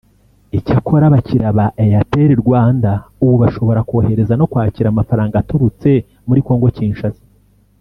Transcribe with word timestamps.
Icyakora 0.57 1.03
abakiriya 1.07 1.57
ba 1.57 1.65
Airtel 1.83 2.31
Rwanda 2.43 2.91
ubu 3.23 3.35
bashobora 3.43 3.85
kohereza 3.89 4.33
no 4.37 4.47
kwakira 4.51 4.87
amafaranga 4.89 5.35
aturutse 5.37 5.89
muri 6.27 6.39
Congo 6.47 6.67
Kinshasa 6.77 7.23